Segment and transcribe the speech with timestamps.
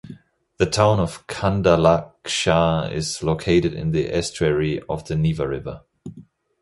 [0.57, 5.81] The town of Kandalaksha is located in the estuary of the Niva River.